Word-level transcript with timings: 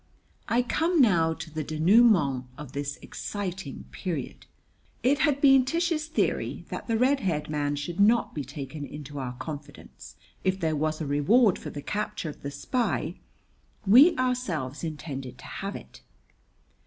I 0.49 0.63
come 0.63 0.99
now 0.99 1.35
to 1.35 1.51
the 1.53 1.63
denouement 1.63 2.45
of 2.57 2.71
this 2.71 2.97
exciting 3.03 3.85
period. 3.91 4.47
It 5.03 5.19
had 5.19 5.39
been 5.39 5.63
Tish's 5.63 6.07
theory 6.07 6.65
that 6.69 6.87
the 6.87 6.97
red 6.97 7.19
haired 7.19 7.51
man 7.51 7.75
should 7.75 7.99
not 7.99 8.33
be 8.33 8.43
taken 8.43 8.83
into 8.83 9.19
our 9.19 9.33
confidence. 9.33 10.15
If 10.43 10.59
there 10.59 10.75
was 10.75 11.01
a 11.01 11.05
reward 11.05 11.59
for 11.59 11.69
the 11.69 11.83
capture 11.83 12.29
of 12.29 12.41
the 12.41 12.49
spy, 12.49 13.19
we 13.85 14.17
ourselves 14.17 14.83
intended 14.83 15.37
to 15.37 15.45
have 15.45 15.75
it. 15.75 16.01